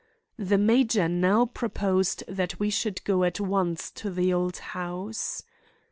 [0.39, 5.43] The major now proposed that we should go at once to the old house.